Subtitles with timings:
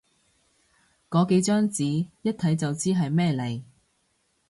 [1.09, 3.61] 個幾張紙，一睇就知係咩嚟